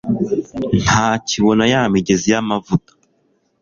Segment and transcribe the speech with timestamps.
[0.83, 2.91] ntakibona ya migezi y'amavuta